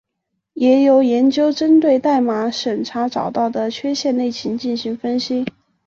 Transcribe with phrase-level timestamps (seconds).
[0.53, 5.45] 也有研究针对代码审查找到的缺陷类型进行分析。